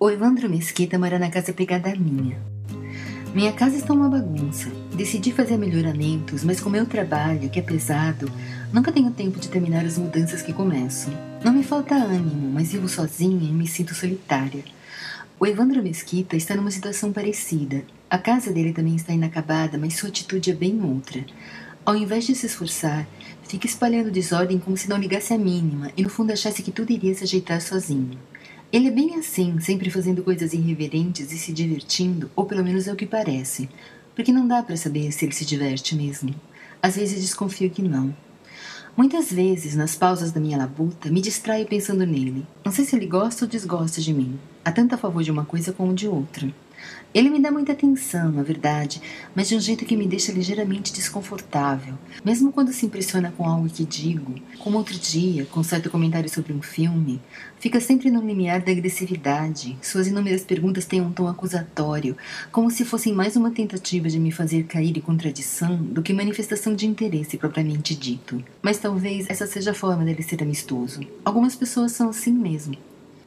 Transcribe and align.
O 0.00 0.08
Evandro 0.08 0.48
Mesquita 0.48 0.96
mora 0.96 1.18
na 1.18 1.28
casa 1.28 1.52
pegada 1.52 1.92
minha. 1.96 2.40
Minha 3.34 3.52
casa 3.52 3.74
está 3.74 3.92
uma 3.92 4.08
bagunça. 4.08 4.70
Decidi 4.94 5.32
fazer 5.32 5.56
melhoramentos, 5.56 6.44
mas 6.44 6.60
com 6.60 6.70
meu 6.70 6.86
trabalho, 6.86 7.50
que 7.50 7.58
é 7.58 7.62
pesado, 7.62 8.30
nunca 8.72 8.92
tenho 8.92 9.10
tempo 9.10 9.40
de 9.40 9.48
terminar 9.48 9.84
as 9.84 9.98
mudanças 9.98 10.40
que 10.40 10.52
começo. 10.52 11.10
Não 11.44 11.52
me 11.52 11.64
falta 11.64 11.96
ânimo, 11.96 12.48
mas 12.52 12.70
vivo 12.70 12.88
sozinha 12.88 13.50
e 13.50 13.52
me 13.52 13.66
sinto 13.66 13.92
solitária. 13.92 14.62
O 15.36 15.44
Evandro 15.44 15.82
Mesquita 15.82 16.36
está 16.36 16.54
numa 16.54 16.70
situação 16.70 17.12
parecida. 17.12 17.82
A 18.08 18.18
casa 18.18 18.52
dele 18.52 18.72
também 18.72 18.94
está 18.94 19.12
inacabada, 19.12 19.76
mas 19.76 19.96
sua 19.96 20.10
atitude 20.10 20.52
é 20.52 20.54
bem 20.54 20.80
outra. 20.80 21.26
Ao 21.84 21.96
invés 21.96 22.24
de 22.24 22.36
se 22.36 22.46
esforçar, 22.46 23.04
fica 23.48 23.66
espalhando 23.66 24.12
desordem 24.12 24.60
como 24.60 24.76
se 24.76 24.88
não 24.88 24.96
ligasse 24.96 25.34
a 25.34 25.38
mínima 25.38 25.90
e 25.96 26.04
no 26.04 26.08
fundo 26.08 26.32
achasse 26.32 26.62
que 26.62 26.70
tudo 26.70 26.92
iria 26.92 27.16
se 27.16 27.24
ajeitar 27.24 27.60
sozinho. 27.60 28.16
Ele 28.70 28.88
é 28.88 28.90
bem 28.90 29.14
assim, 29.14 29.58
sempre 29.60 29.88
fazendo 29.88 30.22
coisas 30.22 30.52
irreverentes 30.52 31.32
e 31.32 31.38
se 31.38 31.54
divertindo, 31.54 32.30
ou 32.36 32.44
pelo 32.44 32.62
menos 32.62 32.86
é 32.86 32.92
o 32.92 32.96
que 32.96 33.06
parece, 33.06 33.66
porque 34.14 34.30
não 34.30 34.46
dá 34.46 34.62
para 34.62 34.76
saber 34.76 35.10
se 35.10 35.24
ele 35.24 35.32
se 35.32 35.46
diverte 35.46 35.96
mesmo. 35.96 36.34
Às 36.82 36.96
vezes 36.96 37.18
desconfio 37.18 37.70
que 37.70 37.80
não. 37.80 38.14
Muitas 38.94 39.32
vezes, 39.32 39.74
nas 39.74 39.94
pausas 39.94 40.32
da 40.32 40.40
minha 40.40 40.58
labuta, 40.58 41.10
me 41.10 41.22
distraio 41.22 41.66
pensando 41.66 42.04
nele. 42.04 42.44
Não 42.62 42.70
sei 42.70 42.84
se 42.84 42.94
ele 42.94 43.06
gosta 43.06 43.46
ou 43.46 43.50
desgosta 43.50 44.02
de 44.02 44.12
mim. 44.12 44.38
Há 44.62 44.70
tanto 44.70 44.94
a 44.94 44.98
favor 44.98 45.22
de 45.22 45.30
uma 45.30 45.46
coisa 45.46 45.72
como 45.72 45.94
de 45.94 46.06
outra. 46.06 46.52
Ele 47.14 47.30
me 47.30 47.40
dá 47.40 47.50
muita 47.50 47.72
atenção, 47.72 48.30
na 48.30 48.42
verdade, 48.42 49.00
mas 49.34 49.48
de 49.48 49.56
um 49.56 49.60
jeito 49.60 49.86
que 49.86 49.96
me 49.96 50.06
deixa 50.06 50.30
ligeiramente 50.30 50.92
desconfortável, 50.92 51.94
mesmo 52.22 52.52
quando 52.52 52.72
se 52.72 52.84
impressiona 52.84 53.32
com 53.36 53.48
algo 53.48 53.68
que 53.68 53.84
digo, 53.84 54.34
como 54.58 54.76
outro 54.76 54.98
dia, 54.98 55.46
com 55.46 55.62
certo 55.62 55.90
comentário 55.90 56.28
sobre 56.28 56.52
um 56.52 56.60
filme, 56.60 57.20
fica 57.58 57.80
sempre 57.80 58.10
no 58.10 58.24
limiar 58.24 58.60
da 58.60 58.70
agressividade. 58.70 59.78
Suas 59.80 60.06
inúmeras 60.06 60.44
perguntas 60.44 60.84
têm 60.84 61.00
um 61.00 61.10
tom 61.10 61.26
acusatório, 61.26 62.16
como 62.52 62.70
se 62.70 62.84
fossem 62.84 63.14
mais 63.14 63.36
uma 63.36 63.50
tentativa 63.50 64.08
de 64.08 64.18
me 64.18 64.30
fazer 64.30 64.64
cair 64.64 64.96
em 64.96 65.00
contradição 65.00 65.76
do 65.76 66.02
que 66.02 66.12
manifestação 66.12 66.74
de 66.74 66.86
interesse 66.86 67.38
propriamente 67.38 67.94
dito. 67.94 68.44
Mas 68.62 68.78
talvez 68.78 69.30
essa 69.30 69.46
seja 69.46 69.70
a 69.70 69.74
forma 69.74 70.04
dele 70.04 70.22
ser 70.22 70.42
amistoso. 70.42 71.00
Algumas 71.24 71.56
pessoas 71.56 71.92
são 71.92 72.10
assim 72.10 72.32
mesmo. 72.32 72.76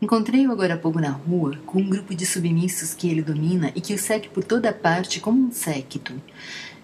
Encontrei-o 0.00 0.52
agora 0.52 0.74
há 0.74 0.78
pouco 0.78 1.00
na 1.00 1.10
rua, 1.10 1.58
com 1.66 1.80
um 1.80 1.90
grupo 1.90 2.14
de 2.14 2.24
submissos 2.24 2.94
que 2.94 3.10
ele 3.10 3.20
domina 3.20 3.72
e 3.74 3.80
que 3.80 3.92
o 3.92 3.98
segue 3.98 4.28
por 4.28 4.44
toda 4.44 4.72
parte 4.72 5.18
como 5.18 5.48
um 5.48 5.50
séquito. 5.50 6.14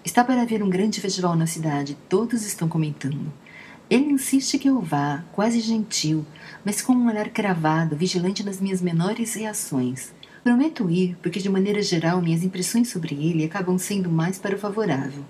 Está 0.03 0.21
para 0.21 0.41
haver 0.41 0.61
um 0.61 0.69
grande 0.69 0.99
festival 0.99 1.33
na 1.33 1.47
cidade, 1.47 1.97
todos 2.09 2.45
estão 2.45 2.67
comentando. 2.67 3.31
Ele 3.89 4.11
insiste 4.11 4.59
que 4.59 4.67
eu 4.67 4.81
vá, 4.81 5.23
quase 5.31 5.61
gentil, 5.61 6.25
mas 6.65 6.81
com 6.81 6.91
um 6.91 7.07
olhar 7.07 7.29
cravado, 7.29 7.95
vigilante 7.95 8.43
nas 8.43 8.59
minhas 8.59 8.81
menores 8.81 9.33
reações. 9.35 10.11
Prometo 10.43 10.89
ir, 10.89 11.15
porque 11.21 11.39
de 11.39 11.47
maneira 11.47 11.81
geral 11.81 12.21
minhas 12.21 12.43
impressões 12.43 12.89
sobre 12.89 13.15
ele 13.15 13.45
acabam 13.45 13.77
sendo 13.77 14.09
mais 14.09 14.37
para 14.37 14.57
o 14.57 14.59
favorável. 14.59 15.23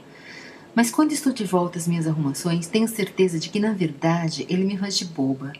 Mas 0.76 0.92
quando 0.92 1.14
estou 1.14 1.32
de 1.32 1.46
volta 1.46 1.80
às 1.80 1.88
minhas 1.88 2.06
arrumações, 2.06 2.68
tenho 2.68 2.86
certeza 2.86 3.40
de 3.40 3.50
que, 3.50 3.62
na 3.62 3.72
verdade, 3.72 4.46
ele 4.50 4.66
me 4.66 4.78
faz 4.78 4.98
de 4.98 5.06
boba. 5.06 5.54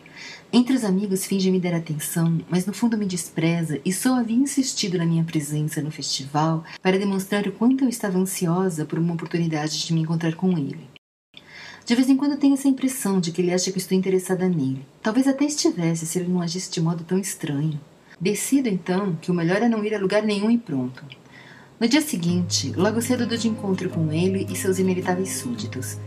Entre 0.52 0.76
os 0.76 0.84
amigos 0.84 1.24
finge 1.24 1.50
me 1.50 1.58
dar 1.58 1.74
atenção, 1.74 2.38
mas 2.50 2.66
no 2.66 2.74
fundo 2.74 2.98
me 2.98 3.06
despreza 3.06 3.80
e 3.82 3.92
só 3.94 4.14
havia 4.14 4.36
insistido 4.36 4.98
na 4.98 5.06
minha 5.06 5.24
presença 5.24 5.80
no 5.80 5.90
festival 5.90 6.62
para 6.82 6.98
demonstrar 6.98 7.46
o 7.46 7.52
quanto 7.52 7.84
eu 7.84 7.88
estava 7.88 8.18
ansiosa 8.18 8.84
por 8.84 8.98
uma 8.98 9.14
oportunidade 9.14 9.86
de 9.86 9.94
me 9.94 10.02
encontrar 10.02 10.34
com 10.34 10.52
ele. 10.52 10.86
De 11.86 11.94
vez 11.94 12.10
em 12.10 12.16
quando 12.16 12.36
tenho 12.36 12.54
essa 12.54 12.68
impressão 12.68 13.18
de 13.18 13.32
que 13.32 13.40
ele 13.40 13.54
acha 13.54 13.72
que 13.72 13.78
estou 13.78 13.96
interessada 13.96 14.46
nele. 14.46 14.84
Talvez 15.02 15.26
até 15.26 15.46
estivesse 15.46 16.04
se 16.04 16.18
ele 16.18 16.28
não 16.28 16.42
agisse 16.42 16.70
de 16.70 16.80
modo 16.80 17.04
tão 17.04 17.18
estranho. 17.18 17.80
Decido 18.20 18.68
então 18.68 19.16
que 19.16 19.30
o 19.30 19.34
melhor 19.34 19.62
é 19.62 19.68
não 19.68 19.84
ir 19.84 19.94
a 19.94 19.98
lugar 19.98 20.22
nenhum 20.22 20.50
e 20.50 20.58
pronto. 20.58 21.04
No 21.78 21.86
dia 21.86 22.00
seguinte, 22.00 22.72
logo 22.74 23.02
cedo 23.02 23.26
dou 23.26 23.36
de 23.36 23.48
encontro 23.48 23.90
com 23.90 24.10
ele 24.10 24.46
e 24.50 24.56
seus 24.56 24.78
inevitáveis 24.78 25.32
súditos. 25.32 25.98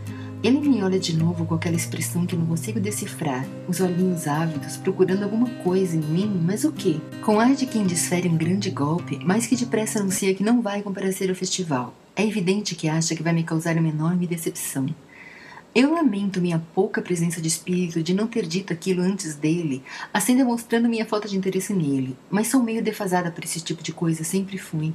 Ele 0.42 0.58
me 0.58 0.82
olha 0.82 0.98
de 0.98 1.16
novo 1.16 1.46
com 1.46 1.54
aquela 1.54 1.76
expressão 1.76 2.26
que 2.26 2.34
não 2.34 2.44
consigo 2.44 2.80
decifrar, 2.80 3.46
os 3.68 3.80
olhinhos 3.80 4.26
ávidos, 4.26 4.76
procurando 4.76 5.22
alguma 5.22 5.48
coisa 5.62 5.96
em 5.96 6.00
mim, 6.00 6.42
mas 6.44 6.64
o 6.64 6.72
que? 6.72 7.00
Com 7.22 7.38
ar 7.38 7.54
de 7.54 7.66
quem 7.66 7.86
desfere 7.86 8.28
um 8.28 8.36
grande 8.36 8.68
golpe, 8.68 9.20
mas 9.24 9.46
que 9.46 9.54
depressa 9.54 10.00
anuncia 10.00 10.34
que 10.34 10.42
não 10.42 10.60
vai 10.60 10.82
comparecer 10.82 11.30
ao 11.30 11.36
festival. 11.36 11.94
É 12.16 12.26
evidente 12.26 12.74
que 12.74 12.88
acha 12.88 13.14
que 13.14 13.22
vai 13.22 13.32
me 13.32 13.44
causar 13.44 13.76
uma 13.76 13.90
enorme 13.90 14.26
decepção. 14.26 14.88
Eu 15.72 15.94
lamento 15.94 16.40
minha 16.40 16.60
pouca 16.74 17.00
presença 17.00 17.40
de 17.40 17.46
espírito 17.46 18.02
de 18.02 18.12
não 18.12 18.26
ter 18.26 18.44
dito 18.44 18.72
aquilo 18.72 19.02
antes 19.02 19.36
dele, 19.36 19.84
assim 20.12 20.36
demonstrando 20.36 20.88
minha 20.88 21.06
falta 21.06 21.28
de 21.28 21.36
interesse 21.36 21.72
nele, 21.72 22.16
mas 22.28 22.48
sou 22.48 22.60
meio 22.60 22.82
defasada 22.82 23.30
por 23.30 23.44
esse 23.44 23.60
tipo 23.60 23.84
de 23.84 23.92
coisa, 23.92 24.24
sempre 24.24 24.58
fui. 24.58 24.92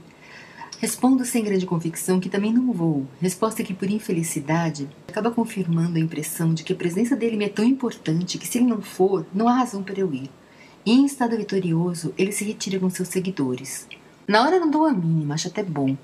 Respondo 0.79 1.23
sem 1.23 1.43
grande 1.43 1.65
convicção 1.65 2.19
que 2.19 2.29
também 2.29 2.53
não 2.53 2.71
vou, 2.73 3.07
resposta 3.21 3.63
que, 3.63 3.73
por 3.73 3.89
infelicidade, 3.89 4.89
acaba 5.07 5.31
confirmando 5.31 5.97
a 5.97 6.01
impressão 6.01 6.53
de 6.53 6.63
que 6.63 6.73
a 6.73 6.75
presença 6.75 7.15
dele 7.15 7.37
me 7.37 7.45
é 7.45 7.49
tão 7.49 7.63
importante 7.63 8.37
que, 8.37 8.47
se 8.47 8.57
ele 8.57 8.67
não 8.67 8.81
for, 8.81 9.25
não 9.33 9.47
há 9.47 9.53
razão 9.53 9.81
para 9.81 9.99
eu 9.99 10.13
ir. 10.13 10.29
E, 10.85 10.91
em 10.91 11.05
estado 11.05 11.37
vitorioso, 11.37 12.13
ele 12.17 12.31
se 12.31 12.43
retira 12.43 12.77
com 12.77 12.89
seus 12.89 13.07
seguidores. 13.07 13.87
Na 14.27 14.43
hora 14.43 14.59
não 14.59 14.69
dou 14.69 14.85
a 14.85 14.93
mínima, 14.93 15.35
acho 15.35 15.47
até 15.47 15.63
bom, 15.63 15.95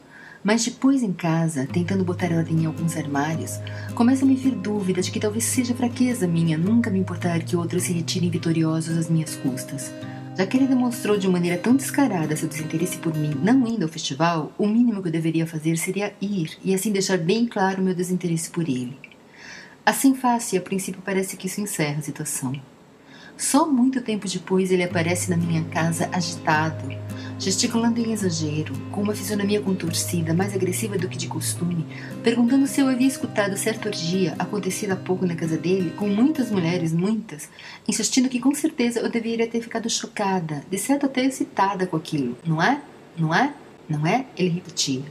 mas 0.43 0.63
depois 0.63 1.03
em 1.03 1.13
casa, 1.13 1.67
tentando 1.71 2.03
botar 2.03 2.31
ordem 2.31 2.63
em 2.63 2.65
alguns 2.65 2.95
armários, 2.95 3.59
começa 3.93 4.23
a 4.23 4.27
me 4.27 4.35
vir 4.35 4.55
dúvida 4.55 5.01
de 5.01 5.11
que 5.11 5.19
talvez 5.19 5.43
seja 5.43 5.75
fraqueza 5.75 6.27
minha 6.27 6.57
nunca 6.57 6.89
me 6.89 6.99
importar 6.99 7.43
que 7.43 7.55
outros 7.55 7.83
se 7.83 7.93
retirem 7.93 8.29
vitoriosos 8.29 8.97
às 8.97 9.09
minhas 9.09 9.35
custas. 9.35 9.91
Já 10.37 10.47
que 10.47 10.57
ele 10.57 10.67
demonstrou 10.67 11.17
de 11.17 11.27
maneira 11.27 11.57
tão 11.57 11.75
descarada 11.75 12.35
seu 12.35 12.47
desinteresse 12.47 12.97
por 12.97 13.13
mim, 13.13 13.35
não 13.43 13.67
indo 13.67 13.83
ao 13.83 13.89
festival, 13.89 14.51
o 14.57 14.65
mínimo 14.65 15.01
que 15.01 15.09
eu 15.09 15.11
deveria 15.11 15.45
fazer 15.45 15.77
seria 15.77 16.13
ir 16.21 16.57
e 16.63 16.73
assim 16.73 16.91
deixar 16.91 17.17
bem 17.17 17.45
claro 17.45 17.81
meu 17.81 17.93
desinteresse 17.93 18.49
por 18.49 18.63
ele. 18.63 18.97
Assim 19.85 20.15
faz 20.15 20.53
e 20.53 20.57
a 20.57 20.61
princípio 20.61 21.01
parece 21.03 21.35
que 21.35 21.47
isso 21.47 21.59
encerra 21.59 21.99
a 21.99 22.03
situação. 22.03 22.53
Só 23.41 23.67
muito 23.67 24.01
tempo 24.01 24.27
depois 24.27 24.71
ele 24.71 24.83
aparece 24.83 25.27
na 25.31 25.35
minha 25.35 25.63
casa 25.63 26.07
agitado, 26.13 26.87
gesticulando 27.39 27.99
em 27.99 28.13
exagero, 28.13 28.71
com 28.91 29.01
uma 29.01 29.15
fisionomia 29.15 29.59
contorcida, 29.59 30.31
mais 30.31 30.53
agressiva 30.53 30.95
do 30.95 31.09
que 31.09 31.17
de 31.17 31.27
costume, 31.27 31.87
perguntando 32.23 32.67
se 32.67 32.81
eu 32.81 32.87
havia 32.87 33.07
escutado 33.07 33.57
certa 33.57 33.89
orgia 33.89 34.35
acontecida 34.37 34.93
há 34.93 34.95
pouco 34.95 35.25
na 35.25 35.35
casa 35.35 35.57
dele, 35.57 35.89
com 35.97 36.07
muitas 36.07 36.51
mulheres, 36.51 36.93
muitas, 36.93 37.49
insistindo 37.87 38.29
que 38.29 38.39
com 38.39 38.53
certeza 38.53 38.99
eu 38.99 39.09
deveria 39.09 39.47
ter 39.47 39.59
ficado 39.59 39.89
chocada, 39.89 40.63
de 40.69 40.77
certo 40.77 41.07
até 41.07 41.25
excitada 41.25 41.87
com 41.87 41.97
aquilo. 41.97 42.37
Não 42.45 42.61
é? 42.61 42.79
Não 43.17 43.33
é? 43.33 43.55
Não 43.89 44.05
é? 44.05 44.27
Ele 44.37 44.49
repetia. 44.49 45.01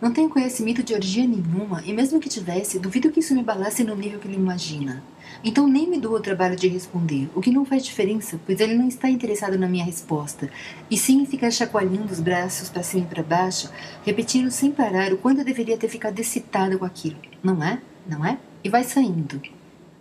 Não 0.00 0.12
tenho 0.12 0.28
conhecimento 0.28 0.80
de 0.80 0.94
orgia 0.94 1.26
nenhuma, 1.26 1.82
e 1.84 1.92
mesmo 1.92 2.20
que 2.20 2.28
tivesse, 2.28 2.78
duvido 2.78 3.10
que 3.10 3.18
isso 3.18 3.34
me 3.34 3.42
balasse 3.42 3.82
no 3.82 3.96
nível 3.96 4.20
que 4.20 4.28
ele 4.28 4.36
imagina. 4.36 5.02
Então 5.42 5.66
nem 5.66 5.88
me 5.88 5.98
dou 5.98 6.14
o 6.14 6.20
trabalho 6.20 6.54
de 6.54 6.68
responder, 6.68 7.28
o 7.34 7.40
que 7.40 7.50
não 7.50 7.64
faz 7.64 7.84
diferença, 7.84 8.38
pois 8.46 8.60
ele 8.60 8.74
não 8.74 8.86
está 8.86 9.10
interessado 9.10 9.58
na 9.58 9.68
minha 9.68 9.84
resposta, 9.84 10.48
e 10.88 10.96
sim 10.96 11.26
ficar 11.26 11.50
chacoalhando 11.50 12.12
os 12.12 12.20
braços 12.20 12.70
para 12.70 12.84
cima 12.84 13.04
e 13.04 13.08
para 13.08 13.24
baixo, 13.24 13.70
repetindo 14.06 14.52
sem 14.52 14.70
parar 14.70 15.12
o 15.12 15.18
quanto 15.18 15.40
eu 15.40 15.44
deveria 15.44 15.76
ter 15.76 15.88
ficado 15.88 16.18
excitada 16.20 16.78
com 16.78 16.84
aquilo. 16.84 17.16
Não 17.42 17.60
é? 17.62 17.80
Não 18.08 18.24
é? 18.24 18.38
E 18.62 18.68
vai 18.68 18.84
saindo. 18.84 19.42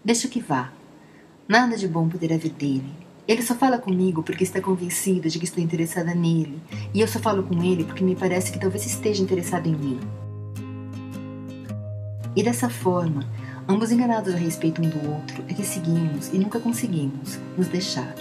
Deixa 0.06 0.28
que 0.28 0.40
vá. 0.40 0.72
Nada 1.48 1.76
de 1.76 1.88
bom 1.88 2.08
poderá 2.08 2.38
vir 2.38 2.52
dele. 2.52 3.07
Ele 3.28 3.42
só 3.42 3.54
fala 3.54 3.78
comigo 3.78 4.24
porque 4.24 4.46
está 4.46 4.62
convencido 4.62 5.28
de 5.28 5.38
que 5.38 5.44
estou 5.44 5.62
interessada 5.62 6.16
nele, 6.16 6.62
e 6.94 7.02
eu 7.02 7.08
só 7.08 7.20
falo 7.20 7.44
com 7.44 7.62
ele 7.62 7.84
porque 7.84 8.04
me 8.04 8.16
parece 8.16 8.52
que 8.52 8.60
talvez 8.60 8.86
esteja 8.86 9.22
interessado 9.22 9.68
em 9.68 9.76
mim. 9.76 10.00
E 12.34 12.42
dessa 12.42 12.70
forma, 12.70 13.28
ambos 13.68 13.92
enganados 13.92 14.34
a 14.34 14.38
respeito 14.38 14.82
um 14.82 14.90
do 14.90 15.12
outro, 15.12 15.44
é 15.50 15.54
que 15.54 15.66
seguimos 15.66 16.30
e 16.32 16.38
nunca 16.38 16.60
conseguimos 16.60 17.38
nos 17.58 17.68
deixar. 17.68 18.16